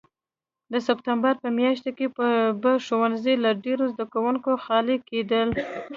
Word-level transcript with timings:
د 0.71 0.73
سپټمبر 0.87 1.33
په 1.43 1.49
میاشت 1.59 1.85
کې 1.97 2.07
به 2.61 2.71
ښوونځي 2.85 3.35
له 3.43 3.51
ډېرو 3.63 3.85
زده 3.93 4.05
کوونکو 4.13 4.49
خالي 4.63 4.97
کېدل. 5.09 5.49